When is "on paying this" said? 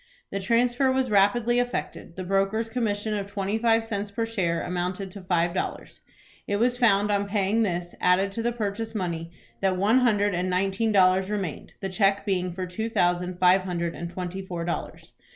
7.11-7.93